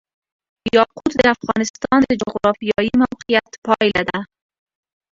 یاقوت 0.75 1.11
د 1.19 1.23
افغانستان 1.35 1.99
د 2.05 2.11
جغرافیایي 2.21 2.91
موقیعت 3.03 3.51
پایله 3.65 4.01
ده. 4.09 4.19